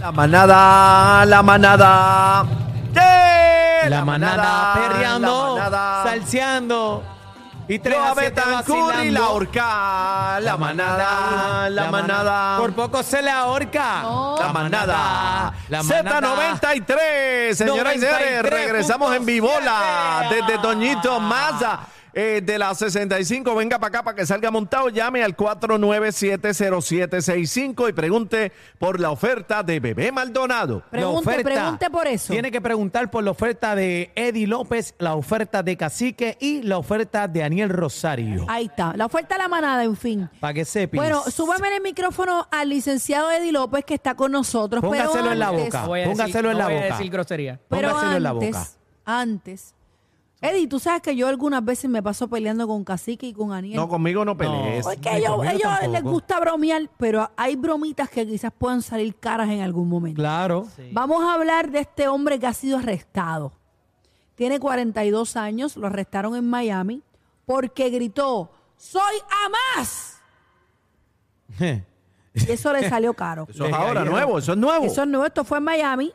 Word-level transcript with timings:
La 0.00 0.12
manada, 0.12 1.26
la 1.26 1.42
manada. 1.42 2.44
¡Yeah! 2.94 3.88
La 3.90 4.04
manada 4.04 4.72
perreando, 4.74 5.56
la 5.58 5.64
manada. 5.64 6.02
salseando. 6.04 7.02
Y 7.68 7.78
tres 7.78 7.98
Loa 7.98 8.10
a 8.10 8.14
siete 8.14 8.42
y 8.44 8.50
vacilando. 8.52 9.20
la 9.20 9.28
horca. 9.28 10.40
La 10.40 10.56
manada, 10.56 11.70
la 11.70 11.90
manada. 11.90 12.58
Por 12.58 12.72
poco 12.72 13.02
se 13.02 13.22
le 13.22 13.30
ahorca. 13.30 14.02
La 14.40 14.52
manada. 14.52 15.52
La 15.68 15.82
manada. 15.82 16.20
Z93. 16.60 17.54
Señoras 17.54 17.94
y 17.94 17.98
señores, 18.00 18.42
93.7. 18.42 18.42
regresamos 18.42 19.14
en 19.14 19.24
Vivola 19.26 20.28
desde 20.30 20.58
Toñito 20.58 21.20
Maza. 21.20 21.80
Eh, 22.14 22.40
de 22.44 22.58
la 22.58 22.74
65, 22.74 23.54
venga 23.54 23.78
para 23.78 23.88
acá 23.88 24.02
para 24.02 24.16
que 24.16 24.26
salga 24.26 24.50
montado. 24.50 24.88
Llame 24.88 25.22
al 25.22 25.36
4970765 25.36 27.88
y 27.88 27.92
pregunte 27.92 28.52
por 28.78 29.00
la 29.00 29.10
oferta 29.10 29.62
de 29.62 29.80
Bebé 29.80 30.12
Maldonado. 30.12 30.82
La 30.86 30.90
Pregunte, 30.90 31.30
oferta. 31.30 31.50
pregunte 31.50 31.90
por 31.90 32.06
eso. 32.06 32.32
Tiene 32.32 32.50
que 32.50 32.60
preguntar 32.60 33.10
por 33.10 33.24
la 33.24 33.30
oferta 33.30 33.74
de 33.74 34.10
Eddie 34.14 34.46
López, 34.46 34.94
la 34.98 35.14
oferta 35.14 35.62
de 35.62 35.76
Cacique 35.76 36.36
y 36.40 36.62
la 36.62 36.78
oferta 36.78 37.28
de 37.28 37.40
Daniel 37.40 37.70
Rosario. 37.70 38.44
Ahí 38.48 38.66
está. 38.66 38.94
La 38.96 39.06
oferta 39.06 39.36
de 39.36 39.42
la 39.42 39.48
manada, 39.48 39.84
en 39.84 39.96
fin. 39.96 40.28
Para 40.40 40.54
que 40.54 40.64
sepas. 40.64 40.98
Bueno, 41.00 41.22
súbame 41.30 41.68
en 41.68 41.74
el 41.74 41.82
micrófono 41.82 42.46
al 42.50 42.68
licenciado 42.68 43.30
Eddie 43.30 43.52
López 43.52 43.84
que 43.84 43.94
está 43.94 44.14
con 44.14 44.32
nosotros. 44.32 44.80
Póngaselo 44.82 45.12
pero 45.12 45.32
en 45.32 45.38
la 45.38 45.50
boca. 45.50 45.82
No 45.82 46.10
Póngaselo 46.10 46.50
en 46.50 46.58
la 46.58 46.64
voy 46.64 46.74
a 46.74 46.82
boca. 46.82 46.96
decir 46.96 47.10
grosería. 47.10 47.60
Póngaselo 47.68 48.16
en 48.16 48.22
la 48.22 48.32
boca. 48.32 48.66
antes. 49.04 49.74
Eddie, 50.42 50.66
tú 50.68 50.78
sabes 50.80 51.02
que 51.02 51.14
yo 51.14 51.28
algunas 51.28 51.62
veces 51.62 51.90
me 51.90 52.02
paso 52.02 52.26
peleando 52.28 52.66
con 52.66 52.82
Cacique 52.82 53.26
y 53.26 53.32
con 53.34 53.52
Aniel. 53.52 53.76
No, 53.76 53.88
conmigo 53.88 54.24
no 54.24 54.36
pelees. 54.36 54.84
Porque 54.84 55.10
Ni 55.10 55.16
ellos, 55.18 55.36
conmigo 55.36 55.52
ellos 55.54 55.72
les 55.82 55.92
tampoco. 55.92 56.10
gusta 56.10 56.40
bromear, 56.40 56.90
pero 56.96 57.30
hay 57.36 57.56
bromitas 57.56 58.08
que 58.08 58.26
quizás 58.26 58.50
puedan 58.56 58.80
salir 58.80 59.14
caras 59.16 59.50
en 59.50 59.60
algún 59.60 59.88
momento. 59.88 60.18
Claro. 60.20 60.66
Vamos 60.92 61.22
a 61.22 61.34
hablar 61.34 61.70
de 61.70 61.80
este 61.80 62.08
hombre 62.08 62.38
que 62.38 62.46
ha 62.46 62.54
sido 62.54 62.78
arrestado. 62.78 63.52
Tiene 64.34 64.58
42 64.58 65.36
años, 65.36 65.76
lo 65.76 65.88
arrestaron 65.88 66.34
en 66.34 66.48
Miami 66.48 67.02
porque 67.44 67.90
gritó, 67.90 68.50
¡Soy 68.76 69.16
Hamas! 69.28 70.22
Y 72.32 72.52
eso 72.52 72.72
le 72.72 72.88
salió 72.88 73.12
caro. 73.12 73.46
Eso 73.50 73.66
es 73.66 73.72
ahora 73.72 74.04
nuevo, 74.04 74.38
eso 74.38 74.52
es 74.52 74.58
nuevo. 74.58 74.84
Eso 74.84 75.02
es 75.02 75.08
nuevo, 75.08 75.26
esto 75.26 75.44
fue 75.44 75.58
en 75.58 75.64
Miami. 75.64 76.12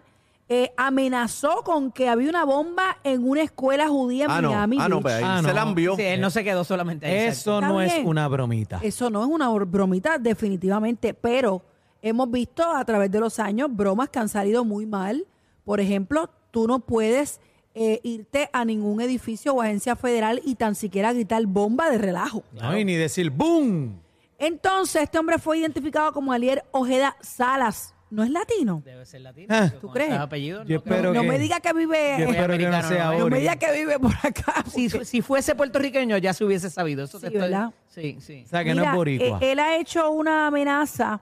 Eh, 0.47 0.71
amenazó 0.77 1.63
con 1.63 1.91
que 1.91 2.07
había 2.07 2.29
una 2.29 2.45
bomba 2.45 2.97
en 3.03 3.27
una 3.27 3.41
escuela 3.41 3.88
judía 3.88 4.25
en 4.25 4.31
ah, 4.31 4.41
no, 4.41 4.49
Miami. 4.52 4.77
ah, 4.79 4.87
no, 4.89 4.95
Beach. 4.97 5.02
pues 5.02 5.13
ahí 5.15 5.23
Ah, 5.25 5.41
se 5.41 5.47
no. 5.47 5.53
la 5.53 5.61
envió. 5.63 5.95
Sí, 5.95 6.03
él 6.03 6.21
no 6.21 6.29
se 6.29 6.43
quedó 6.43 6.63
solamente 6.63 7.07
ahí. 7.07 7.27
Eso 7.29 7.55
Está 7.55 7.67
no 7.67 7.81
es 7.81 7.91
bien. 7.93 8.07
una 8.07 8.27
bromita. 8.27 8.79
Eso 8.83 9.09
no 9.09 9.23
es 9.23 9.27
una 9.29 9.49
bromita, 9.49 10.19
definitivamente, 10.19 11.15
pero 11.15 11.63
hemos 12.03 12.29
visto 12.29 12.63
a 12.63 12.85
través 12.85 13.09
de 13.09 13.19
los 13.19 13.39
años 13.39 13.69
bromas 13.75 14.09
que 14.09 14.19
han 14.19 14.29
salido 14.29 14.63
muy 14.63 14.85
mal. 14.85 15.25
Por 15.63 15.79
ejemplo, 15.79 16.29
tú 16.52 16.67
no 16.67 16.80
puedes 16.81 17.41
eh, 17.73 17.99
irte 18.03 18.47
a 18.53 18.65
ningún 18.65 19.02
edificio 19.02 19.55
o 19.55 19.61
agencia 19.63 19.95
federal 19.95 20.41
y 20.45 20.53
tan 20.53 20.75
siquiera 20.75 21.11
gritar 21.11 21.43
bomba 21.47 21.89
de 21.89 21.97
relajo. 21.97 22.43
No, 22.53 22.77
y 22.77 22.85
ni 22.85 22.93
decir 22.93 23.31
¡boom! 23.31 23.99
Entonces, 24.37 25.02
este 25.02 25.17
hombre 25.17 25.39
fue 25.39 25.57
identificado 25.57 26.11
como 26.13 26.31
Alier 26.33 26.63
Ojeda 26.71 27.15
Salas. 27.21 27.94
¿No 28.11 28.23
es 28.23 28.30
latino? 28.30 28.81
Debe 28.86 29.06
ser 29.06 29.21
latino. 29.21 29.48
Ah. 29.49 29.61
porque 29.64 29.80
¿Tú 29.80 29.88
con 29.88 29.93
crees? 29.95 30.10
esos 30.11 30.21
apellidos, 30.21 30.67
Yo 30.67 30.76
no 30.76 30.83
creo. 30.83 30.95
espero 30.95 31.14
no 31.14 31.21
que- 31.21 31.27
me 31.27 31.39
diga 31.39 31.60
que 31.60 31.73
vive, 31.73 32.16
Yo 32.20 32.26
espero 32.26 32.33
que 32.33 32.48
no 32.48 32.67
americano, 32.67 32.88
sea 32.88 33.05
no, 33.05 33.11
no 33.20 33.26
Ori. 33.26 33.33
me 33.33 33.39
diga 33.39 33.55
que 33.58 33.71
vive 33.73 33.99
por 33.99 34.14
acá. 34.23 34.64
Si, 34.70 34.89
porque- 34.89 35.05
si 35.05 35.21
fuese 35.21 35.55
puertorriqueño 35.55 36.17
ya 36.17 36.33
se 36.33 36.45
hubiese 36.45 36.70
sabido. 36.70 37.04
Eso 37.05 37.20
te 37.20 37.27
Sí, 37.30 37.33
estoy- 37.36 37.49
¿verdad? 37.49 37.71
Sí, 37.88 38.17
sí. 38.21 38.44
O 38.45 38.48
sea, 38.48 38.64
que 38.64 38.76
no 38.76 38.82
Mira, 38.82 38.92
es 38.92 38.95
boricua. 38.95 39.39
eh, 39.42 39.52
él 39.52 39.60
ha 39.60 39.77
hecho 39.77 40.11
una 40.11 40.48
amenaza 40.48 41.20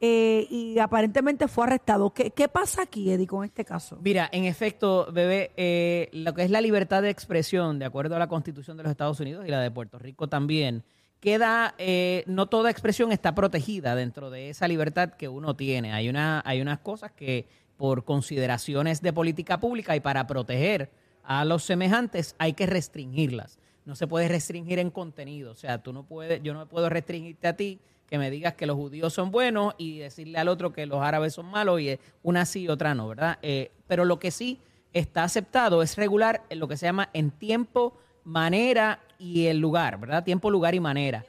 eh, 0.00 0.46
y 0.50 0.78
aparentemente 0.78 1.48
fue 1.48 1.64
arrestado. 1.64 2.10
¿Qué, 2.14 2.30
qué 2.30 2.46
pasa 2.46 2.82
aquí, 2.82 3.10
Eddie, 3.10 3.26
con 3.26 3.44
este 3.44 3.64
caso? 3.64 3.98
Mira, 4.00 4.28
en 4.30 4.44
efecto, 4.44 5.08
bebé, 5.12 5.50
eh, 5.56 6.08
lo 6.12 6.34
que 6.34 6.44
es 6.44 6.50
la 6.50 6.60
libertad 6.60 7.02
de 7.02 7.10
expresión, 7.10 7.80
de 7.80 7.86
acuerdo 7.86 8.14
a 8.14 8.18
la 8.20 8.28
Constitución 8.28 8.76
de 8.76 8.84
los 8.84 8.90
Estados 8.90 9.18
Unidos 9.18 9.44
y 9.44 9.50
la 9.50 9.60
de 9.60 9.72
Puerto 9.72 9.98
Rico 9.98 10.28
también, 10.28 10.84
queda, 11.20 11.74
eh, 11.78 12.24
no 12.26 12.46
toda 12.46 12.70
expresión 12.70 13.12
está 13.12 13.34
protegida 13.34 13.94
dentro 13.94 14.30
de 14.30 14.50
esa 14.50 14.68
libertad 14.68 15.10
que 15.14 15.28
uno 15.28 15.56
tiene. 15.56 15.92
Hay, 15.92 16.08
una, 16.08 16.42
hay 16.44 16.60
unas 16.60 16.78
cosas 16.78 17.12
que 17.12 17.46
por 17.76 18.04
consideraciones 18.04 19.02
de 19.02 19.12
política 19.12 19.60
pública 19.60 19.96
y 19.96 20.00
para 20.00 20.26
proteger 20.26 20.90
a 21.22 21.44
los 21.44 21.64
semejantes 21.64 22.34
hay 22.38 22.54
que 22.54 22.66
restringirlas. 22.66 23.58
No 23.84 23.94
se 23.94 24.06
puede 24.06 24.28
restringir 24.28 24.78
en 24.78 24.90
contenido. 24.90 25.52
O 25.52 25.54
sea, 25.54 25.82
tú 25.82 25.92
no 25.92 26.04
puedes, 26.04 26.42
yo 26.42 26.54
no 26.54 26.68
puedo 26.68 26.88
restringirte 26.88 27.48
a 27.48 27.56
ti 27.56 27.80
que 28.08 28.18
me 28.18 28.30
digas 28.30 28.54
que 28.54 28.66
los 28.66 28.76
judíos 28.76 29.12
son 29.12 29.30
buenos 29.30 29.74
y 29.76 29.98
decirle 29.98 30.38
al 30.38 30.48
otro 30.48 30.72
que 30.72 30.86
los 30.86 31.00
árabes 31.02 31.34
son 31.34 31.46
malos 31.46 31.80
y 31.80 31.98
una 32.22 32.46
sí 32.46 32.62
y 32.62 32.68
otra 32.68 32.94
no, 32.94 33.08
¿verdad? 33.08 33.38
Eh, 33.42 33.70
pero 33.86 34.04
lo 34.04 34.18
que 34.18 34.30
sí 34.30 34.60
está 34.92 35.24
aceptado 35.24 35.82
es 35.82 35.96
regular 35.96 36.42
lo 36.50 36.68
que 36.68 36.76
se 36.76 36.86
llama 36.86 37.10
en 37.12 37.30
tiempo, 37.30 37.98
manera 38.24 39.00
y 39.18 39.46
el 39.46 39.58
lugar, 39.58 39.98
¿verdad? 39.98 40.24
Tiempo, 40.24 40.50
lugar 40.50 40.74
y 40.74 40.80
manera. 40.80 41.24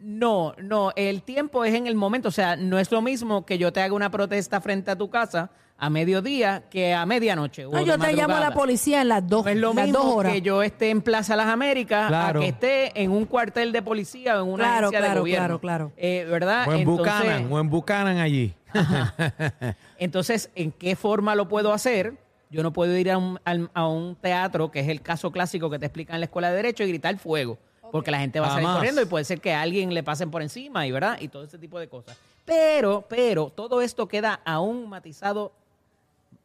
No, 0.00 0.54
no, 0.58 0.92
el 0.96 1.22
tiempo 1.22 1.64
es 1.64 1.74
en 1.74 1.86
el 1.86 1.94
momento, 1.94 2.28
o 2.28 2.32
sea, 2.32 2.56
no 2.56 2.78
es 2.78 2.90
lo 2.92 3.00
mismo 3.00 3.46
que 3.46 3.56
yo 3.56 3.72
te 3.72 3.80
haga 3.80 3.94
una 3.94 4.10
protesta 4.10 4.60
frente 4.60 4.90
a 4.90 4.96
tu 4.96 5.08
casa 5.08 5.50
a 5.78 5.88
mediodía 5.90 6.64
que 6.70 6.92
a 6.94 7.06
medianoche. 7.06 7.64
No, 7.64 7.70
de 7.78 7.84
yo 7.86 7.98
te 7.98 8.12
llamo 8.12 8.36
a 8.36 8.40
la 8.40 8.52
policía 8.52 9.00
en 9.00 9.08
las 9.08 9.26
dos, 9.26 9.44
No 9.46 9.50
es 9.50 9.56
lo 9.56 9.72
las 9.72 9.86
mismo 9.86 9.98
dos 10.00 10.14
horas. 10.16 10.32
que 10.34 10.42
yo 10.42 10.62
esté 10.62 10.90
en 10.90 11.00
Plaza 11.00 11.36
Las 11.36 11.46
Américas 11.46 12.08
Claro. 12.08 12.40
a 12.40 12.42
que 12.42 12.48
esté 12.50 13.02
en 13.02 13.10
un 13.12 13.24
cuartel 13.24 13.72
de 13.72 13.80
policía 13.82 14.38
o 14.40 14.44
en 14.44 14.52
una 14.52 14.64
Claro, 14.64 14.76
agencia 14.88 14.98
de 15.00 15.04
claro, 15.06 15.20
gobierno. 15.20 15.46
claro, 15.46 15.60
claro. 15.60 15.92
Eh, 15.96 16.26
¿Verdad? 16.30 16.68
O 16.68 16.72
en 16.74 16.80
Entonces- 16.80 17.14
Buchanan, 17.14 17.52
o 17.52 17.58
en 17.60 17.70
Buchanan 17.70 18.18
allí. 18.18 18.54
entonces, 19.98 20.50
¿en 20.54 20.70
qué 20.70 20.96
forma 20.96 21.34
lo 21.34 21.48
puedo 21.48 21.72
hacer? 21.72 22.14
Yo 22.54 22.62
no 22.62 22.72
puedo 22.72 22.96
ir 22.96 23.10
a 23.10 23.18
un, 23.18 23.40
a 23.74 23.88
un 23.88 24.14
teatro, 24.14 24.70
que 24.70 24.78
es 24.78 24.88
el 24.88 25.02
caso 25.02 25.32
clásico 25.32 25.68
que 25.68 25.80
te 25.80 25.86
explican 25.86 26.14
en 26.14 26.20
la 26.20 26.26
escuela 26.26 26.50
de 26.50 26.56
Derecho, 26.56 26.84
y 26.84 26.88
gritar 26.88 27.18
fuego. 27.18 27.58
Porque 27.90 28.12
la 28.12 28.20
gente 28.20 28.38
va 28.38 28.46
a 28.46 28.50
salir 28.50 28.62
Jamás. 28.64 28.76
corriendo 28.76 29.02
y 29.02 29.06
puede 29.06 29.24
ser 29.24 29.40
que 29.40 29.52
a 29.52 29.60
alguien 29.60 29.92
le 29.92 30.04
pasen 30.04 30.30
por 30.30 30.40
encima, 30.40 30.86
y 30.86 30.92
¿verdad? 30.92 31.18
Y 31.20 31.26
todo 31.26 31.42
ese 31.42 31.58
tipo 31.58 31.80
de 31.80 31.88
cosas. 31.88 32.16
Pero, 32.44 33.04
pero, 33.08 33.50
todo 33.50 33.82
esto 33.82 34.06
queda 34.06 34.40
aún 34.44 34.88
matizado 34.88 35.50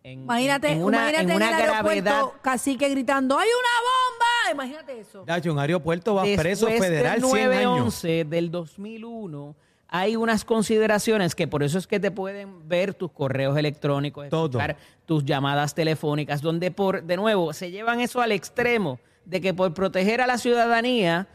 en, 0.03 0.23
Imagínate, 0.23 0.71
en 0.71 0.83
una, 0.83 0.97
imagínate 0.97 1.23
en 1.23 1.29
en, 1.29 1.35
una 1.35 1.49
el 1.49 1.63
gravedad. 1.63 2.07
aeropuerto 2.07 2.39
cacique 2.41 2.89
gritando, 2.89 3.37
¡hay 3.37 3.47
una 3.47 3.79
bomba! 3.85 4.51
Imagínate 4.51 4.99
eso. 4.99 5.23
Dacho, 5.25 5.51
un 5.51 5.59
aeropuerto 5.59 6.15
va 6.15 6.23
preso 6.23 6.65
Después 6.65 6.89
federal 6.89 7.21
del 7.21 7.29
100 7.29 7.51
años. 7.51 7.63
911 7.63 8.25
del 8.25 8.49
2001 8.49 9.55
hay 9.91 10.15
unas 10.15 10.45
consideraciones 10.45 11.33
que 11.35 11.47
por 11.47 11.63
eso 11.63 11.77
es 11.77 11.87
que 11.87 11.99
te 11.99 12.11
pueden 12.11 12.67
ver 12.67 12.93
tus 12.93 13.11
correos 13.11 13.57
electrónicos, 13.57 14.25
escuchar 14.25 14.77
tus 15.05 15.25
llamadas 15.25 15.73
telefónicas, 15.73 16.41
donde 16.41 16.69
por 16.71 17.03
de 17.03 17.17
nuevo 17.17 17.53
se 17.53 17.71
llevan 17.71 17.99
eso 17.99 18.21
al 18.21 18.31
extremo 18.31 18.99
de 19.25 19.41
que 19.41 19.53
por 19.53 19.73
proteger 19.73 20.21
a 20.21 20.27
la 20.27 20.37
ciudadanía 20.37 21.27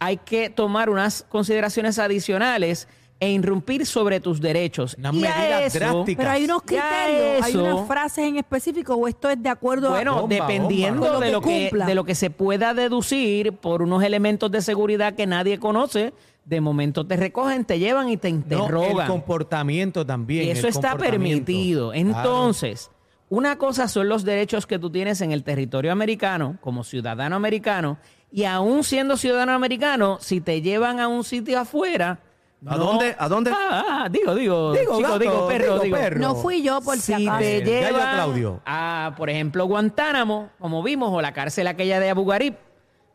hay 0.00 0.16
que 0.16 0.50
tomar 0.50 0.90
unas 0.90 1.24
consideraciones 1.28 1.98
adicionales 1.98 2.88
e 3.20 3.30
irrumpir 3.30 3.84
sobre 3.84 4.18
tus 4.18 4.40
derechos. 4.40 4.96
Unas 4.98 5.12
medidas 5.12 5.62
eso- 5.74 5.78
drásticas. 5.78 6.16
Pero 6.24 6.30
hay 6.30 6.44
unos 6.44 6.62
criterios, 6.62 7.44
hay 7.44 7.54
unas 7.56 7.86
frases 7.86 8.24
en 8.24 8.38
específico, 8.38 8.94
o 8.94 9.06
esto 9.06 9.28
es 9.28 9.42
de 9.42 9.50
acuerdo 9.50 9.90
Bueno, 9.90 10.16
a... 10.16 10.20
Bomba, 10.22 10.34
dependiendo 10.34 11.02
bomba. 11.02 11.26
de, 11.26 11.30
lo 11.30 11.40
que 11.42 11.70
de 11.70 11.94
lo 11.94 12.04
que 12.04 12.14
se 12.14 12.30
pueda 12.30 12.72
deducir 12.72 13.52
por 13.52 13.82
unos 13.82 14.02
elementos 14.02 14.50
de 14.50 14.62
seguridad 14.62 15.14
que 15.14 15.26
nadie 15.26 15.58
conoce, 15.58 16.14
de 16.50 16.60
momento 16.60 17.06
te 17.06 17.16
recogen, 17.16 17.64
te 17.64 17.78
llevan 17.78 18.08
y 18.10 18.16
te 18.16 18.30
No, 18.30 18.36
el 18.38 18.42
interrogan. 18.42 19.06
comportamiento 19.08 20.04
también. 20.04 20.46
y 20.46 20.50
eso 20.50 20.66
el 20.66 20.74
está 20.74 20.96
permitido. 20.96 21.92
Claro. 21.92 22.08
Entonces, 22.08 22.90
una 23.28 23.56
cosa 23.56 23.86
son 23.86 24.08
los 24.08 24.24
derechos 24.24 24.66
que 24.66 24.78
tú 24.80 24.90
tienes 24.90 25.20
en 25.20 25.30
el 25.30 25.44
territorio 25.44 25.92
americano 25.92 26.58
como 26.60 26.82
ciudadano 26.82 27.36
americano 27.36 27.98
y 28.32 28.44
aún 28.44 28.82
siendo 28.84 29.16
ciudadano 29.16 29.52
americano, 29.52 30.18
si 30.20 30.40
te 30.40 30.60
llevan 30.60 30.98
a 31.00 31.06
un 31.08 31.22
sitio 31.24 31.58
afuera... 31.60 32.18
¿A 32.66 32.76
no- 32.76 32.84
dónde? 32.84 33.16
¿A 33.18 33.28
dónde? 33.28 33.50
Ah, 33.54 34.02
ah, 34.04 34.08
digo, 34.10 34.34
digo, 34.34 34.72
Digo, 34.74 34.96
chico, 34.98 35.08
gato, 35.08 35.18
digo, 35.20 35.48
perro, 35.48 35.64
digo, 35.64 35.78
digo. 35.84 35.96
perro. 35.96 36.20
No 36.20 36.34
fui 36.34 36.62
yo, 36.62 36.80
por 36.82 36.96
si 36.98 37.14
si 37.14 37.26
acaso. 37.26 37.38
te 37.38 37.60
llevan 37.64 38.14
Claudio. 38.16 38.60
a, 38.66 39.14
por 39.16 39.30
ejemplo, 39.30 39.64
Guantánamo, 39.66 40.50
como 40.58 40.82
vimos, 40.82 41.10
o 41.10 41.22
la 41.22 41.32
cárcel 41.32 41.68
aquella 41.68 41.98
de 42.00 42.10
Abu 42.10 42.26
Ghraib 42.26 42.56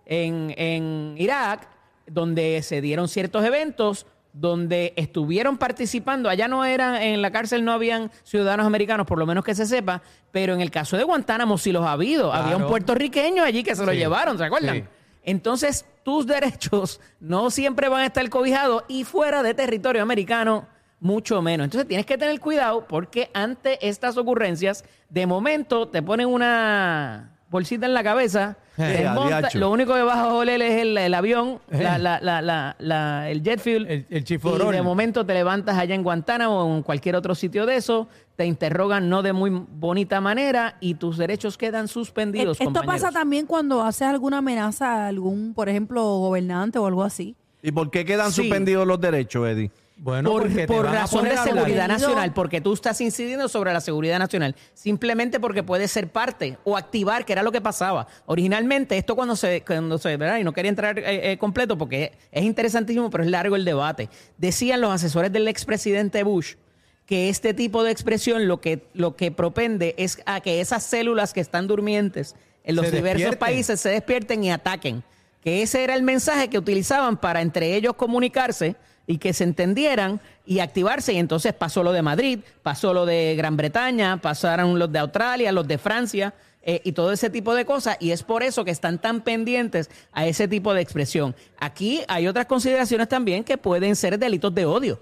en, 0.07 0.51
en 0.57 1.15
Irak, 1.19 1.67
donde 2.07 2.61
se 2.61 2.81
dieron 2.81 3.07
ciertos 3.07 3.43
eventos, 3.45 4.05
donde 4.35 4.93
estuvieron 4.97 5.57
participando, 5.57 6.29
allá 6.29 6.47
no 6.47 6.65
eran, 6.65 7.01
en 7.01 7.21
la 7.21 7.31
cárcel 7.31 7.63
no 7.63 7.71
habían 7.71 8.11
ciudadanos 8.23 8.65
americanos, 8.65 9.07
por 9.07 9.17
lo 9.17 9.25
menos 9.25 9.45
que 9.45 9.55
se 9.55 9.65
sepa, 9.65 10.01
pero 10.31 10.53
en 10.53 10.59
el 10.59 10.71
caso 10.71 10.97
de 10.97 11.03
Guantánamo 11.03 11.57
sí 11.57 11.71
los 11.71 11.85
ha 11.85 11.93
habido. 11.93 12.33
Había 12.33 12.57
un 12.57 12.67
puertorriqueño 12.67 13.43
allí 13.43 13.63
que 13.63 13.75
se 13.75 13.85
lo 13.85 13.93
llevaron, 13.93 14.37
¿se 14.37 14.43
acuerdan? 14.43 14.75
Sí. 14.75 14.83
Entonces, 15.23 15.85
tus 16.03 16.27
derechos 16.27 16.99
no 17.21 17.49
siempre 17.49 17.87
van 17.87 18.01
a 18.01 18.05
estar 18.07 18.29
cobijados 18.29 18.83
y 18.89 19.05
fuera 19.05 19.41
de 19.41 19.53
territorio 19.53 20.01
americano, 20.01 20.67
mucho 20.99 21.41
menos. 21.41 21.65
Entonces, 21.65 21.87
tienes 21.87 22.05
que 22.05 22.17
tener 22.17 22.37
cuidado 22.41 22.85
porque 22.87 23.29
ante 23.33 23.87
estas 23.87 24.17
ocurrencias, 24.17 24.83
de 25.09 25.25
momento 25.25 25.87
te 25.87 26.01
ponen 26.01 26.27
una 26.27 27.34
bolsita 27.49 27.85
en 27.85 27.93
la 27.93 28.03
cabeza 28.03 28.57
Eh, 28.77 29.07
monta- 29.13 29.49
lo 29.53 29.71
único 29.71 29.93
que 29.93 30.01
vas 30.01 30.17
a 30.17 30.33
oler 30.33 30.61
es 30.61 30.81
el, 30.81 30.97
el 30.97 31.13
avión, 31.13 31.59
la- 31.69 31.97
la- 31.97 32.19
la- 32.19 32.41
la- 32.41 32.75
la- 32.79 33.29
el 33.29 33.41
jet 33.41 33.59
fuel. 33.61 33.85
El- 33.87 34.05
el 34.09 34.23
y 34.29 34.37
de 34.75 34.81
momento 34.81 35.25
te 35.25 35.33
levantas 35.33 35.77
allá 35.77 35.95
en 35.95 36.03
Guantánamo 36.03 36.61
o 36.63 36.75
en 36.75 36.83
cualquier 36.83 37.15
otro 37.15 37.35
sitio 37.35 37.65
de 37.65 37.77
eso, 37.77 38.09
te 38.35 38.45
interrogan 38.45 39.07
no 39.07 39.21
de 39.23 39.31
muy 39.31 39.49
bonita 39.49 40.19
manera 40.19 40.75
y 40.81 40.95
tus 40.95 41.17
derechos 41.17 41.57
quedan 41.57 41.87
suspendidos. 41.87 42.59
E, 42.59 42.63
Esto 42.63 42.65
compañeros. 42.65 43.01
pasa 43.01 43.11
también 43.17 43.45
cuando 43.45 43.81
haces 43.81 44.07
alguna 44.09 44.39
amenaza 44.39 45.05
a 45.05 45.07
algún, 45.07 45.53
por 45.53 45.69
ejemplo, 45.69 46.03
gobernante 46.03 46.77
o 46.79 46.85
algo 46.87 47.03
así. 47.03 47.35
¿Y 47.63 47.71
por 47.71 47.89
qué 47.91 48.03
quedan 48.03 48.31
Sí. 48.31 48.41
suspendidos 48.41 48.85
los 48.85 48.99
derechos, 48.99 49.47
Eddie? 49.47 49.71
Bueno, 49.97 50.29
por, 50.29 50.43
porque 50.43 50.89
razón 50.89 51.23
de 51.23 51.37
seguridad 51.37 51.87
nacional, 51.87 52.33
porque 52.33 52.59
tú 52.59 52.73
estás 52.73 52.99
incidiendo 52.99 53.47
sobre 53.47 53.71
la 53.71 53.79
seguridad 53.79 54.19
nacional, 54.19 54.53
simplemente 54.73 55.39
porque 55.39 55.63
puede 55.63 55.87
ser 55.87 56.09
parte 56.09 56.57
o 56.65 56.75
activar, 56.75 57.23
que 57.23 57.31
era 57.31 57.43
lo 57.43 57.51
que 57.51 57.61
pasaba. 57.61 58.05
Originalmente, 58.25 58.97
esto 58.97 59.15
cuando 59.15 59.37
se, 59.37 59.61
cuando 59.61 59.97
se, 59.97 60.17
¿verdad? 60.17 60.39
Y 60.39 60.43
no 60.43 60.51
quería 60.51 60.69
entrar 60.69 60.99
eh, 60.99 61.31
eh, 61.31 61.37
completo 61.37 61.77
porque 61.77 62.11
es 62.31 62.43
interesantísimo, 62.43 63.09
pero 63.09 63.23
es 63.23 63.29
largo 63.29 63.55
el 63.55 63.63
debate. 63.63 64.09
Decían 64.37 64.81
los 64.81 64.91
asesores 64.91 65.31
del 65.31 65.47
expresidente 65.47 66.23
Bush 66.23 66.55
que 67.05 67.29
este 67.29 67.53
tipo 67.53 67.83
de 67.83 67.91
expresión 67.91 68.47
lo 68.47 68.59
que, 68.59 68.87
lo 68.93 69.15
que 69.15 69.31
propende 69.31 69.95
es 69.97 70.21
a 70.25 70.41
que 70.41 70.59
esas 70.59 70.83
células 70.83 71.33
que 71.33 71.39
están 71.39 71.67
durmientes 71.67 72.35
en 72.63 72.75
los 72.75 72.87
Se 72.87 72.95
diversos 72.97 73.21
despierten. 73.21 73.39
países 73.39 73.79
se 73.79 73.89
despierten 73.89 74.43
y 74.43 74.51
ataquen. 74.51 75.03
Que 75.41 75.61
ese 75.61 75.83
era 75.83 75.95
el 75.95 76.01
mensaje 76.01 76.49
que 76.49 76.57
utilizaban 76.57 77.17
para 77.17 77.41
entre 77.41 77.75
ellos 77.75 77.93
comunicarse 77.93 78.75
y 79.07 79.17
que 79.17 79.33
se 79.33 79.43
entendieran 79.43 80.19
y 80.45 80.59
activarse. 80.59 81.13
Y 81.13 81.17
entonces 81.17 81.53
pasó 81.53 81.83
lo 81.83 81.91
de 81.91 82.01
Madrid, 82.01 82.39
pasó 82.63 82.93
lo 82.93 83.05
de 83.05 83.35
Gran 83.35 83.57
Bretaña, 83.57 84.17
pasaron 84.21 84.79
los 84.79 84.91
de 84.91 84.99
Australia, 84.99 85.51
los 85.51 85.67
de 85.67 85.77
Francia. 85.77 86.33
eh, 86.65 86.81
y 86.83 86.91
todo 86.93 87.11
ese 87.11 87.29
tipo 87.29 87.53
de 87.53 87.63
cosas, 87.63 87.95
y 87.99 88.11
es 88.11 88.23
por 88.23 88.41
eso 88.41 88.65
que 88.65 88.71
están 88.71 88.99
tan 88.99 89.21
pendientes 89.21 89.89
a 90.11 90.25
ese 90.25 90.47
tipo 90.47 90.73
de 90.73 90.81
expresión. 90.81 91.35
Aquí 91.59 92.01
hay 92.07 92.27
otras 92.27 92.47
consideraciones 92.47 93.07
también 93.07 93.43
que 93.43 93.57
pueden 93.57 93.95
ser 93.95 94.17
delitos 94.17 94.53
de 94.53 94.65
odio. 94.65 94.99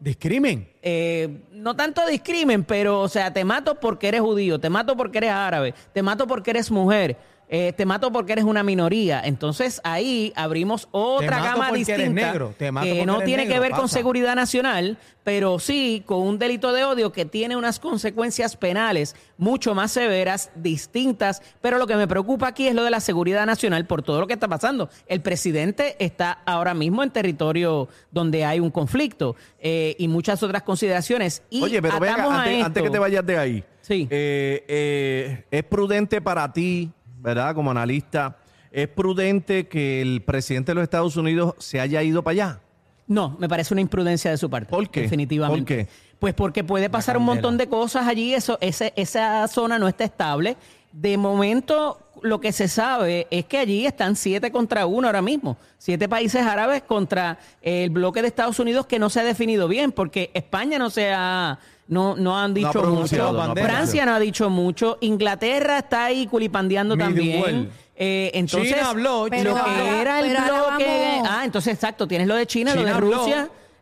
Discrimen. 0.00 0.68
Eh, 0.82 1.42
no 1.52 1.76
tanto 1.76 2.04
discrimen, 2.06 2.64
pero, 2.64 3.00
o 3.00 3.08
sea, 3.08 3.32
te 3.32 3.44
mato 3.44 3.78
porque 3.78 4.08
eres 4.08 4.20
judío, 4.20 4.58
te 4.58 4.68
mato 4.68 4.96
porque 4.96 5.18
eres 5.18 5.30
árabe, 5.30 5.72
te 5.92 6.02
mato 6.02 6.26
porque 6.26 6.50
eres 6.50 6.72
mujer, 6.72 7.16
eh, 7.54 7.74
te 7.74 7.84
mato 7.84 8.10
porque 8.10 8.32
eres 8.32 8.46
una 8.46 8.62
minoría. 8.62 9.20
Entonces 9.22 9.82
ahí 9.84 10.32
abrimos 10.36 10.88
otra 10.90 11.38
gama 11.42 11.70
distinta 11.70 12.08
negro, 12.08 12.54
que 12.56 13.04
no 13.04 13.20
tiene 13.20 13.46
que 13.46 13.60
ver 13.60 13.72
con 13.72 13.90
seguridad 13.90 14.34
nacional, 14.34 14.96
pero 15.22 15.58
sí 15.58 16.02
con 16.06 16.22
un 16.22 16.38
delito 16.38 16.72
de 16.72 16.84
odio 16.84 17.12
que 17.12 17.26
tiene 17.26 17.54
unas 17.54 17.78
consecuencias 17.78 18.56
penales 18.56 19.14
mucho 19.36 19.74
más 19.74 19.92
severas, 19.92 20.50
distintas. 20.54 21.42
Pero 21.60 21.76
lo 21.76 21.86
que 21.86 21.94
me 21.96 22.08
preocupa 22.08 22.48
aquí 22.48 22.68
es 22.68 22.74
lo 22.74 22.84
de 22.84 22.90
la 22.90 23.00
seguridad 23.00 23.44
nacional 23.44 23.86
por 23.86 24.02
todo 24.02 24.18
lo 24.20 24.26
que 24.26 24.32
está 24.32 24.48
pasando. 24.48 24.88
El 25.06 25.20
presidente 25.20 25.96
está 25.98 26.38
ahora 26.46 26.72
mismo 26.72 27.02
en 27.02 27.10
territorio 27.10 27.86
donde 28.10 28.46
hay 28.46 28.60
un 28.60 28.70
conflicto 28.70 29.36
eh, 29.60 29.94
y 29.98 30.08
muchas 30.08 30.42
otras 30.42 30.62
consideraciones. 30.62 31.42
Y 31.50 31.62
Oye, 31.62 31.82
pero 31.82 32.00
venga, 32.00 32.64
antes, 32.64 32.82
que 32.82 32.88
te 32.88 32.98
vayas 32.98 33.26
de 33.26 33.36
ahí. 33.36 33.64
Sí. 33.82 34.06
eh, 34.10 34.64
eh, 34.68 35.44
es 35.50 35.64
prudente 35.64 36.22
para 36.22 36.50
ti, 36.52 36.92
¿verdad? 37.22 37.54
Como 37.54 37.70
analista, 37.70 38.36
es 38.70 38.88
prudente 38.88 39.68
que 39.68 40.02
el 40.02 40.22
presidente 40.22 40.72
de 40.72 40.74
los 40.76 40.82
Estados 40.82 41.16
Unidos 41.16 41.54
se 41.58 41.80
haya 41.80 42.02
ido 42.02 42.22
para 42.22 42.32
allá. 42.32 42.60
No, 43.06 43.36
me 43.38 43.48
parece 43.48 43.74
una 43.74 43.80
imprudencia 43.80 44.30
de 44.30 44.36
su 44.36 44.48
parte. 44.50 44.70
¿Por 44.70 44.88
qué? 44.88 45.02
Definitivamente. 45.02 45.76
¿Por 45.76 45.86
qué? 45.86 45.92
Pues 46.18 46.34
porque 46.34 46.62
puede 46.64 46.88
pasar 46.88 47.16
un 47.16 47.24
montón 47.24 47.58
de 47.58 47.68
cosas 47.68 48.06
allí, 48.06 48.32
eso, 48.32 48.56
ese- 48.60 48.92
esa 48.96 49.46
zona 49.48 49.78
no 49.78 49.88
está 49.88 50.04
estable. 50.04 50.56
De 50.92 51.16
momento, 51.16 51.98
lo 52.22 52.40
que 52.40 52.52
se 52.52 52.68
sabe 52.68 53.26
es 53.30 53.46
que 53.46 53.58
allí 53.58 53.86
están 53.86 54.16
siete 54.16 54.50
contra 54.50 54.86
uno 54.86 55.08
ahora 55.08 55.22
mismo. 55.22 55.56
Siete 55.78 56.08
países 56.08 56.42
árabes 56.42 56.82
contra 56.82 57.38
el 57.62 57.90
bloque 57.90 58.22
de 58.22 58.28
Estados 58.28 58.58
Unidos 58.58 58.86
que 58.86 58.98
no 58.98 59.10
se 59.10 59.20
ha 59.20 59.24
definido 59.24 59.68
bien, 59.68 59.92
porque 59.92 60.30
España 60.34 60.78
no 60.78 60.90
se 60.90 61.12
ha. 61.12 61.58
No, 61.88 62.16
no 62.16 62.38
han 62.38 62.54
dicho 62.54 62.82
mucho. 62.84 63.54
Francia 63.54 64.06
no 64.06 64.14
ha 64.14 64.20
dicho 64.20 64.48
mucho. 64.48 64.98
Inglaterra 65.00 65.78
está 65.78 66.04
ahí 66.04 66.26
culipandeando 66.26 66.96
también. 66.96 67.70
Eh, 67.96 68.30
entonces, 68.34 68.74
China 68.74 68.88
habló, 68.88 69.24
lo 69.24 69.30
que 69.30 70.00
era 70.00 70.20
el 70.20 70.30
bloque. 70.30 71.20
Ah, 71.24 71.42
entonces 71.44 71.74
exacto, 71.74 72.08
tienes 72.08 72.26
lo 72.26 72.34
de 72.34 72.46
China, 72.46 72.74
lo 72.74 72.80
China 72.80 72.90
de 72.90 72.96
habló. 72.96 73.26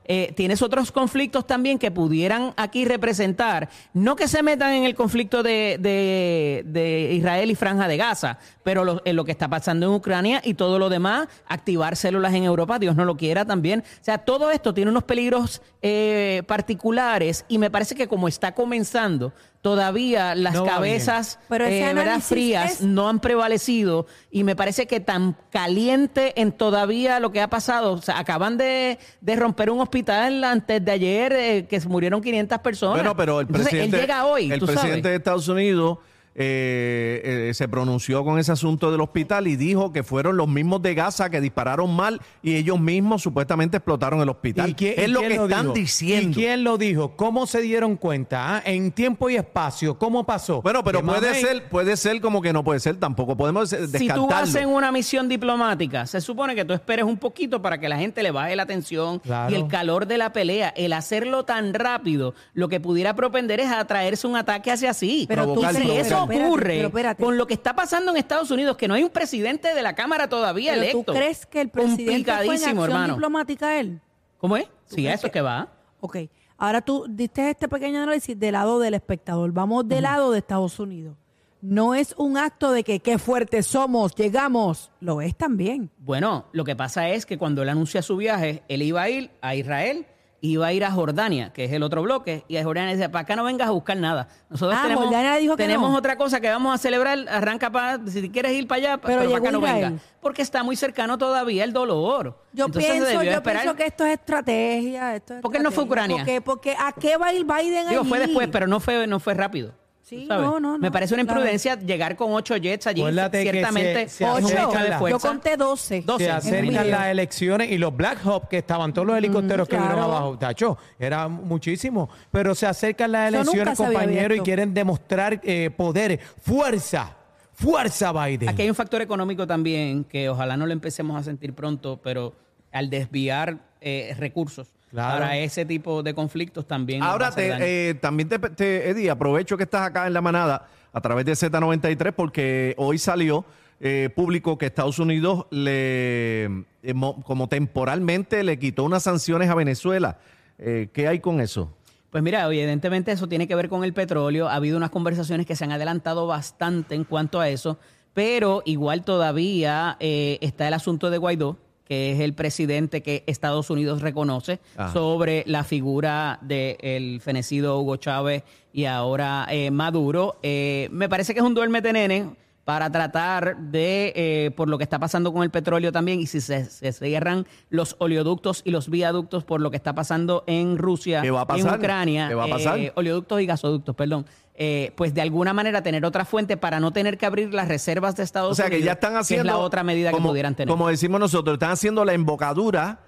Eh, 0.07 0.33
tienes 0.35 0.61
otros 0.61 0.91
conflictos 0.91 1.47
también 1.47 1.79
que 1.79 1.91
pudieran 1.93 2.53
aquí 2.57 2.85
representar, 2.85 3.69
no 3.95 4.17
que 4.17 4.27
se 4.27 4.43
metan 4.43 4.73
en 4.73 4.85
el 4.85 4.97
conflicto 4.97 5.43
de, 5.45 5.77
de- 5.79 6.65
de 6.67 7.13
Israel 7.13 7.49
y 7.51 7.55
Franja 7.55 7.87
de 7.87 7.97
Gaza, 7.97 8.39
pero 8.65 9.01
en 9.05 9.15
lo 9.15 9.25
que 9.25 9.31
está 9.31 9.47
pasando 9.49 9.87
en 9.87 9.93
Ucrania 9.93 10.41
y 10.45 10.55
todo 10.55 10.81
lo 10.81 10.89
demás, 10.89 11.29
activar 11.47 11.95
células 11.97 12.35
en 12.35 12.43
Europa, 12.43 12.81
Dios 12.81 12.97
no 12.97 13.05
lo 13.05 13.17
quiera 13.17 13.45
también. 13.45 13.81
O 14.01 14.05
sea, 14.05 14.19
todo 14.19 14.51
esto 14.51 14.75
tiene 14.75 14.91
unos 14.91 15.05
peligros 15.05 15.63
eh, 15.81 16.43
particulares 16.49 17.45
y 17.49 17.59
me 17.59 17.71
parece 17.71 17.95
que 17.95 18.09
como 18.09 18.27
está 18.27 18.53
comenzando, 18.53 19.33
todavía 19.63 20.35
las 20.35 20.55
No 20.55 20.65
cabezas 20.65 21.39
Pero 21.49 21.67
eh, 21.67 22.21
frías 22.23 22.73
es- 22.73 22.81
no 22.81 23.09
han 23.09 23.21
prevalecido 23.21 24.07
y 24.31 24.43
me 24.45 24.57
parece 24.57 24.87
que 24.87 25.01
tan 25.01 25.37
caliente 25.51 26.41
en 26.41 26.53
todavía 26.53 27.21
lo 27.21 27.31
que 27.31 27.41
ha 27.41 27.49
pasado, 27.49 27.93
o 27.93 28.03
sea, 28.03 28.19
acaban 28.19 28.57
de, 28.57 28.99
de 29.21 29.37
romper 29.37 29.71
un 29.71 29.81
hospital 29.81 30.43
antes 30.45 30.83
de 30.85 30.91
ayer 30.93 31.33
eh, 31.33 31.67
que 31.69 31.81
se 31.81 31.89
murieron 31.89 32.21
500 32.23 32.59
personas. 32.61 32.97
Bueno, 32.97 33.17
pero 33.17 33.41
el 33.41 33.47
Entonces, 33.47 33.69
presidente, 33.69 33.97
él 33.97 34.03
llega 34.03 34.25
hoy, 34.27 34.51
el 34.51 34.59
tú 34.61 34.67
presidente 34.67 34.91
sabes. 34.93 35.03
de 35.05 35.15
Estados 35.17 35.49
Unidos 35.49 35.99
eh, 36.35 37.49
eh, 37.51 37.55
se 37.55 37.69
pronunció 37.69 38.25
con 38.25 38.39
ese 38.39 38.53
asunto 38.53 38.91
del 38.93 39.01
hospital 39.01 39.47
y 39.49 39.57
dijo 39.57 39.93
que 39.93 40.03
fueron 40.03 40.37
los 40.37 40.49
mismos 40.49 40.81
de 40.81 40.95
Gaza 40.95 41.29
que 41.29 41.41
dispararon 41.41 41.95
mal 41.95 42.21
y 42.43 42.55
ellos 42.57 42.79
mismos 42.81 43.23
supuestamente 43.23 43.77
explotaron 43.79 44.21
el 44.21 44.29
hospital. 44.29 44.75
quién- 44.77 44.95
es 44.97 45.09
lo 45.11 45.21
quién 45.21 45.33
que 45.33 45.43
están 45.45 45.63
dijo? 45.63 45.75
diciendo. 45.75 46.31
¿Y 46.31 46.35
quién 46.43 46.65
lo 46.65 46.79
dijo? 46.79 47.17
¿Cómo 47.17 47.47
se 47.47 47.61
dieron 47.61 47.97
cuenta? 47.97 48.57
ah? 48.59 48.63
En 48.65 48.93
tiempo 48.93 49.29
y 49.29 49.37
espacio, 49.37 49.99
¿cómo 49.99 50.25
pasó? 50.25 50.63
Bueno, 50.63 50.85
pero 50.85 51.03
puede 51.05 51.21
mamey, 51.29 51.41
ser, 51.43 51.69
puede 51.69 51.97
ser 51.97 52.21
como 52.21 52.41
que 52.41 52.53
no 52.53 52.63
puede 52.65 52.81
ser 52.81 52.97
tampoco. 52.97 53.37
Podemos 53.37 53.73
eh, 53.73 53.87
Si 53.87 53.93
descartarlo. 53.93 54.23
tú 54.25 54.29
vas 54.31 54.55
en 54.55 54.69
una 54.69 54.93
misión 54.93 55.29
diplomática, 55.29 56.07
se 56.07 56.21
supone 56.21 56.55
que 56.55 56.65
tú 56.65 56.73
esperes 56.73 57.05
un 57.05 57.17
poquito 57.17 57.61
para 57.61 57.79
que 57.79 57.89
la 57.89 57.99
gente 57.99 58.23
le 58.23 58.31
baje 58.31 58.55
la 58.57 58.63
atención 58.63 59.19
Claro. 59.19 59.53
y 59.53 59.57
el 59.59 59.67
calor 59.69 60.07
de 60.07 60.19
la 60.19 60.33
pelea. 60.33 60.69
El 60.77 60.93
hacerlo 60.93 61.45
tan 61.45 61.75
rápido, 61.75 62.35
lo 62.55 62.69
que 62.69 62.81
pudiera 62.81 63.15
propender 63.15 63.61
es 63.61 63.71
atraerse 63.71 64.27
un 64.27 64.37
ataque 64.37 64.71
hacia 64.71 64.95
sí. 64.95 65.27
Pero 65.29 65.53
tú 65.55 65.63
si 65.75 65.91
eso 65.91 66.20
pero 66.27 66.39
espérate, 66.41 66.49
ocurre 66.49 66.75
pero 66.77 66.89
espérate. 66.89 67.23
con 67.25 67.37
lo 67.37 67.47
que 67.47 67.55
está 67.55 67.75
pasando 67.75 68.11
en 68.11 68.17
Estados 68.17 68.51
Unidos, 68.51 68.77
que 68.77 68.89
no 68.89 68.95
hay 68.95 69.03
un 69.03 69.11
presidente 69.11 69.75
de 69.75 69.83
la 69.83 69.95
Cámara 69.95 70.29
todavía 70.29 70.73
Pero 70.73 70.83
electo. 70.83 71.13
tú 71.13 71.19
crees 71.19 71.47
que 71.47 71.61
el 71.61 71.69
presidente 71.71 72.33
fue 72.45 72.45
en 72.57 72.65
acción 72.65 72.79
hermano. 72.85 73.15
diplomática 73.15 73.79
él. 73.79 74.01
¿Cómo 74.39 74.57
es? 74.57 74.67
Sí, 74.87 75.07
eso 75.07 75.27
es 75.27 75.33
que 75.33 75.41
va. 75.41 75.69
Ok. 76.01 76.17
Ahora 76.57 76.81
tú 76.83 77.07
diste 77.09 77.49
este 77.51 77.69
pequeño 77.69 78.03
análisis 78.03 78.39
del 78.39 78.53
lado 78.53 78.79
del 78.81 78.95
espectador. 78.95 79.51
Vamos 79.53 79.89
del 79.89 80.03
lado 80.03 80.31
de 80.33 80.39
Estados 80.39 80.79
Unidos. 80.79 81.17
No 81.63 81.95
es 81.95 82.15
un 82.17 82.39
acto 82.39 82.73
de 82.73 82.85
que 82.85 83.01
qué 83.01 83.19
fuertes 83.19 83.67
somos, 83.67 84.15
llegamos. 84.15 84.91
Lo 85.01 85.21
es 85.21 85.37
también. 85.37 85.91
Bueno, 85.99 86.47
lo 86.53 86.65
que 86.65 86.75
pasa 86.75 87.09
es 87.11 87.27
que 87.27 87.37
cuando 87.37 87.63
él 87.63 87.69
anuncia 87.69 88.01
su 88.03 88.17
viaje, 88.17 88.63
él 88.69 88.81
iba 88.83 89.03
a 89.03 89.11
ir 89.11 89.31
a 89.43 89.55
Israel, 89.55 90.07
iba 90.43 90.67
a 90.67 90.73
ir 90.73 90.85
a 90.85 90.91
Jordania, 90.91 91.53
que 91.53 91.65
es 91.65 91.73
el 91.73 91.83
otro 91.83 92.03
bloque, 92.03 92.45
y 92.49 92.57
a 92.57 92.65
Jordania 92.65 92.95
dice, 92.95 93.09
para 93.11 93.23
acá 93.23 93.37
no 93.37 93.45
vengas 93.45 93.69
a 93.69 93.73
buscar 93.73 93.97
nada. 93.97 94.29
Nosotros 94.49 94.77
Ah, 94.79 94.85
tenemos, 94.85 95.05
Jordania 95.05 95.37
dijo 95.37 95.57
que 95.57 95.63
tenemos 95.65 95.91
no. 95.91 95.97
otra 95.99 96.17
cosa 96.17 96.41
que 96.41 96.49
vamos 96.49 96.75
a 96.75 96.79
celebrar, 96.79 97.19
arranca 97.29 97.71
para, 97.71 97.99
si 98.07 98.31
quieres 98.31 98.53
ir 98.53 98.67
para 98.67 98.79
allá, 98.79 98.97
Pero 99.01 99.19
pero, 99.21 99.31
para 99.33 99.39
acá 99.43 99.53
no 99.53 99.59
Israel. 99.59 99.85
venga. 99.91 100.03
Porque 100.21 100.43
está 100.43 100.63
muy 100.63 100.77
cercano 100.77 101.19
todavía 101.19 101.63
el 101.65 101.73
dolor. 101.73 102.39
Yo 102.53 102.67
Entonces 102.67 102.91
pienso, 102.91 103.13
yo 103.23 103.31
esperar. 103.33 103.63
pienso 103.63 103.77
que 103.77 103.85
esto 103.87 104.05
es 104.07 104.13
estrategia. 104.15 105.17
Esto 105.17 105.35
es 105.35 105.41
¿Por 105.43 105.53
qué 105.53 105.59
no 105.61 105.71
fue. 105.71 105.85
Ucrania? 105.85 106.19
Porque, 106.19 106.41
porque 106.41 106.77
¿a 106.79 106.93
qué 106.93 107.17
va 107.17 107.27
a 107.29 107.33
ir 107.35 107.45
Biden 107.45 107.89
Digo, 107.89 108.05
fue 108.05 108.19
después, 108.19 108.49
pero 108.51 108.67
no 108.67 108.81
fue, 108.81 109.07
no 109.07 109.21
fue 109.21 109.35
rápido. 109.35 109.73
Sí, 110.11 110.23
¿tú 110.23 110.27
sabes? 110.27 110.45
no, 110.45 110.59
no, 110.59 110.77
Me 110.79 110.91
parece 110.91 111.15
una 111.15 111.23
claro. 111.23 111.39
imprudencia 111.39 111.79
llegar 111.79 112.17
con 112.17 112.33
ocho 112.33 112.57
jets 112.57 112.89
allí. 112.89 113.01
Acuérdate 113.01 113.43
Ciertamente 113.43 114.09
se- 114.09 114.17
se 114.17 114.25
Ocho. 114.25 114.49
de 114.49 114.55
Yo 114.55 114.71
fuerza. 114.99 115.09
Yo 115.09 115.19
conté 115.21 115.57
12. 115.57 116.03
Doce. 116.05 116.25
Se 116.25 116.31
en 116.31 116.37
acercan 116.37 116.91
las 116.91 117.07
elecciones 117.07 117.71
y 117.71 117.79
los 117.79 117.97
Black 117.97 118.19
Hawk 118.25 118.49
que 118.49 118.59
estaban, 118.59 118.93
todos 118.93 119.07
los 119.07 119.17
helicópteros 119.17 119.69
que 119.69 119.77
vieron 119.77 119.93
claro. 119.97 120.11
abajo, 120.11 120.37
tacho, 120.37 120.77
era 120.99 121.29
muchísimo. 121.29 122.11
Pero 122.33 122.57
se 122.57 122.67
acercan 122.67 123.13
las 123.13 123.33
elecciones, 123.33 123.79
compañeros, 123.79 124.37
y 124.39 124.41
quieren 124.41 124.75
demostrar 124.75 125.41
eh, 125.45 125.71
poder, 125.71 126.19
fuerza, 126.43 127.17
fuerza 127.53 128.13
Biden. 128.13 128.49
Aquí 128.49 128.63
hay 128.63 128.69
un 128.69 128.75
factor 128.75 129.01
económico 129.03 129.47
también 129.47 130.03
que 130.03 130.29
ojalá 130.29 130.57
no 130.57 130.67
lo 130.67 130.73
empecemos 130.73 131.17
a 131.17 131.23
sentir 131.23 131.55
pronto, 131.55 132.01
pero 132.03 132.35
al 132.73 132.91
desviar 132.91 133.59
eh, 133.81 134.13
recursos 134.19 134.73
Claro. 134.91 135.21
para 135.21 135.37
ese 135.39 135.65
tipo 135.65 136.03
de 136.03 136.15
conflictos 136.15 136.67
también. 136.67 137.03
Ahora, 137.03 137.31
te, 137.31 137.91
eh, 137.91 137.95
también 137.95 138.29
te, 138.29 138.39
te- 138.39 138.91
Eddie, 138.91 139.09
aprovecho 139.11 139.57
que 139.57 139.63
estás 139.63 139.83
acá 139.87 140.07
en 140.09 140.13
la 140.15 140.21
manada 140.21 140.67
a 140.93 141.01
través 141.01 141.25
de 141.25 141.33
Z93 141.33 142.13
porque 142.13 142.75
hoy 142.77 142.99
salió 142.99 143.45
eh, 143.79 144.11
público 144.15 144.59
que 144.59 144.67
Estados 144.67 144.99
Unidos 144.99 145.47
le, 145.51 146.45
eh, 146.83 146.93
mo- 146.95 147.23
como 147.23 147.49
temporalmente 147.49 148.43
le 148.43 148.59
quitó 148.59 148.85
unas 148.85 149.05
sanciones 149.05 149.49
a 149.49 149.55
Venezuela. 149.55 150.19
Eh, 150.59 150.89
¿Qué 150.93 151.07
hay 151.09 151.21
con 151.21 151.41
eso? 151.41 151.73
Pues 152.11 152.23
mira, 152.25 152.45
evidentemente 152.45 153.13
eso 153.13 153.29
tiene 153.29 153.47
que 153.47 153.55
ver 153.55 153.69
con 153.69 153.85
el 153.85 153.93
petróleo. 153.93 154.49
Ha 154.49 154.57
habido 154.57 154.77
unas 154.77 154.91
conversaciones 154.91 155.47
que 155.47 155.55
se 155.55 155.63
han 155.65 155.71
adelantado 155.73 156.27
bastante 156.27 156.97
en 156.97 157.05
cuanto 157.05 157.39
a 157.41 157.49
eso, 157.49 157.79
pero 158.13 158.63
igual 158.65 159.05
todavía 159.05 159.97
eh, 160.01 160.39
está 160.41 160.67
el 160.67 160.75
asunto 160.75 161.09
de 161.11 161.19
Guaidó, 161.19 161.57
que 161.91 162.13
es 162.13 162.21
el 162.21 162.35
presidente 162.35 163.03
que 163.03 163.25
Estados 163.27 163.69
Unidos 163.69 164.01
reconoce 164.01 164.61
Ajá. 164.77 164.93
sobre 164.93 165.43
la 165.49 165.65
figura 165.65 166.39
del 166.41 167.21
fenecido 167.21 167.81
Hugo 167.81 167.97
Chávez 167.97 168.45
y 168.73 168.85
ahora 168.85 169.49
eh, 169.51 169.73
Maduro. 169.73 170.37
Eh, 170.45 170.89
me 170.93 171.09
parece 171.09 171.35
que 171.35 171.41
es 171.41 171.45
un 171.45 171.53
duerme 171.53 171.81
de 171.81 171.93
nene 171.93 172.27
para 172.71 172.89
tratar 172.93 173.57
de, 173.57 174.13
eh, 174.15 174.51
por 174.53 174.69
lo 174.69 174.79
que 174.79 174.85
está 174.85 175.01
pasando 175.01 175.33
con 175.33 175.43
el 175.43 175.51
petróleo 175.51 175.91
también, 175.91 176.21
y 176.21 176.29
si 176.29 176.41
se, 176.41 176.67
se 176.67 176.93
cierran 176.93 177.45
los 177.69 177.97
oleoductos 177.99 178.63
y 178.65 178.71
los 178.71 178.89
viaductos 178.89 179.43
por 179.43 179.61
lo 179.61 179.73
que 179.73 179.77
está 179.77 179.93
pasando 179.93 180.45
en 180.47 180.79
Rusia, 180.79 181.21
¿Qué 181.21 181.33
va 181.33 181.41
a 181.41 181.47
pasar? 181.49 181.67
en 181.75 181.81
Ucrania, 181.81 182.29
¿Qué 182.29 182.35
va 182.37 182.45
a 182.45 182.49
pasar? 182.49 182.79
eh, 182.79 182.93
oleoductos 182.95 183.41
y 183.41 183.47
gasoductos, 183.47 183.97
perdón, 183.97 184.25
eh, 184.55 184.93
pues 184.95 185.15
de 185.15 185.21
alguna 185.21 185.53
manera 185.53 185.83
tener 185.83 186.05
otra 186.05 186.25
fuente 186.25 186.57
para 186.57 186.79
no 186.79 186.93
tener 186.93 187.19
que 187.19 187.27
abrir 187.27 187.53
las 187.53 187.67
reservas 187.67 188.15
de 188.15 188.23
Estados 188.23 188.53
O 188.53 188.55
sea 188.55 188.67
que 188.67 188.77
Unidos, 188.77 188.87
ya 188.87 188.93
están 188.93 189.17
haciendo. 189.17 189.49
es 189.51 189.53
la 189.53 189.59
otra 189.59 189.83
medida 189.83 190.13
como, 190.13 190.29
que 190.29 190.31
pudieran 190.31 190.55
tener. 190.55 190.71
Como 190.71 190.87
decimos 190.87 191.19
nosotros, 191.19 191.55
están 191.55 191.73
haciendo 191.73 192.05
la 192.05 192.13
embocadura, 192.13 193.01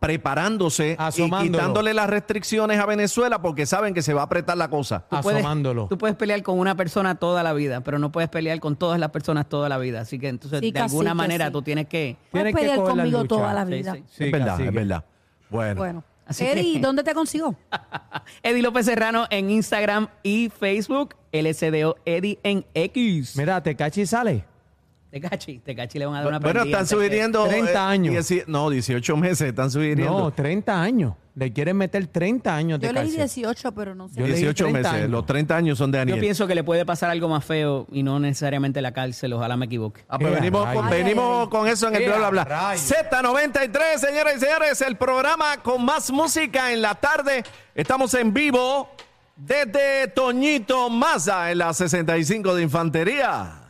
preparándose 0.00 0.96
y 1.16 1.30
quitándole 1.30 1.94
las 1.94 2.08
restricciones 2.10 2.78
a 2.78 2.86
Venezuela 2.86 3.40
porque 3.40 3.64
saben 3.66 3.94
que 3.94 4.02
se 4.02 4.12
va 4.12 4.22
a 4.22 4.24
apretar 4.24 4.56
la 4.56 4.68
cosa. 4.68 5.06
Tú 5.08 5.16
puedes- 5.22 5.38
Asomándolo. 5.40 5.86
Tú 5.88 5.96
puedes 5.98 6.16
pelear 6.16 6.42
con 6.42 6.58
una 6.58 6.74
persona 6.76 7.14
toda 7.14 7.42
la 7.42 7.52
vida, 7.54 7.80
pero 7.80 7.98
no 7.98 8.12
puedes 8.12 8.28
pelear 8.28 8.60
con 8.60 8.76
todas 8.76 9.00
las 9.00 9.10
personas 9.10 9.48
toda 9.48 9.68
la 9.68 9.78
vida. 9.78 10.00
Así 10.02 10.18
que 10.18 10.28
entonces, 10.28 10.60
Sí, 10.60 10.72
de 10.72 10.80
alguna 10.80 11.14
manera, 11.14 11.46
sí. 11.46 11.52
tú 11.52 11.62
tienes 11.62 11.86
que... 11.88 12.16
Puedes 12.30 12.44
Tienes 12.46 12.54
que 12.54 12.60
pelear 12.76 12.88
conmigo 12.88 13.24
toda 13.24 13.54
la 13.54 13.64
vida. 13.64 13.94
sí. 13.94 14.04
Sí, 14.10 14.24
es 14.24 14.32
verdad, 14.32 14.46
cacique. 14.48 14.68
es 14.68 14.74
verdad. 14.74 15.04
Bueno. 15.50 15.78
Bueno. 15.80 16.04
Así 16.26 16.44
Eddie, 16.46 16.74
que- 16.74 16.80
¿dónde 16.80 17.02
te 17.02 17.12
consigo? 17.14 17.54
Eddie 18.42 18.62
López 18.62 18.86
Serrano 18.86 19.26
en 19.30 19.50
Instagram 19.50 20.08
y 20.22 20.48
Facebook, 20.48 21.16
LSDO 21.32 21.96
Eddie 22.06 22.38
en 22.42 22.64
X. 22.72 23.36
Mira, 23.36 23.62
Tecachi 23.62 24.06
sale. 24.06 24.44
Te 25.14 25.20
cachi, 25.20 25.60
te 25.60 25.76
cachi 25.76 26.00
le 26.00 26.06
van 26.06 26.16
a 26.16 26.18
dar 26.22 26.26
una 26.26 26.38
Bueno, 26.40 26.64
están 26.64 26.88
sugiriendo. 26.88 27.46
30 27.46 27.88
años. 27.88 28.12
dieci- 28.16 28.42
no, 28.48 28.68
18 28.68 29.16
meses 29.16 29.42
están 29.50 29.70
sugiriendo. 29.70 30.10
No, 30.18 30.32
30 30.32 30.82
años. 30.82 31.14
Le 31.36 31.52
quieren 31.52 31.76
meter 31.76 32.04
30 32.08 32.52
años 32.56 32.80
de 32.80 32.88
Yo 32.88 32.92
leí 32.92 33.02
cárcel. 33.02 33.16
18, 33.18 33.72
pero 33.76 33.94
no 33.94 34.08
sé. 34.08 34.18
Yo 34.18 34.26
leí 34.26 34.32
18 34.34 34.64
30 34.64 34.78
meses. 34.80 34.92
años. 34.92 35.10
Los 35.12 35.24
30 35.24 35.56
años 35.56 35.78
son 35.78 35.92
de 35.92 35.98
Yo 35.98 36.00
Daniel. 36.00 36.18
pienso 36.18 36.48
que 36.48 36.56
le 36.56 36.64
puede 36.64 36.84
pasar 36.84 37.10
algo 37.10 37.28
más 37.28 37.44
feo 37.44 37.86
y 37.92 38.02
no 38.02 38.18
necesariamente 38.18 38.82
la 38.82 38.90
cárcel, 38.92 39.32
ojalá 39.34 39.56
me 39.56 39.66
equivoque. 39.66 40.04
Ah, 40.08 40.18
pues 40.18 40.32
¡Ea, 40.32 40.40
venimos, 40.40 40.68
con, 40.74 40.90
venimos 40.90 41.48
con 41.48 41.68
eso 41.68 41.86
en 41.86 41.94
el 41.94 42.02
¡Ea, 42.02 42.08
bla 42.08 42.30
bla 42.30 42.30
bla. 42.30 42.44
rayos! 42.44 42.82
Z93, 42.90 43.98
señoras 43.98 44.36
y 44.36 44.40
señores, 44.40 44.80
el 44.80 44.96
programa 44.96 45.58
con 45.62 45.84
más 45.84 46.10
música 46.10 46.72
en 46.72 46.82
la 46.82 46.96
tarde. 46.96 47.44
Estamos 47.76 48.12
en 48.14 48.34
vivo 48.34 48.88
desde 49.36 50.08
Toñito 50.08 50.90
Maza 50.90 51.52
en 51.52 51.58
la 51.58 51.72
65 51.72 52.52
de 52.56 52.62
Infantería. 52.64 53.60